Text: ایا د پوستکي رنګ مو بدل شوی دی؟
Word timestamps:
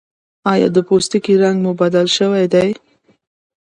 ایا 0.51 0.67
د 0.75 0.77
پوستکي 0.87 1.33
رنګ 1.43 1.57
مو 1.63 1.71
بدل 1.81 2.07
شوی 2.17 2.45
دی؟ 2.53 2.69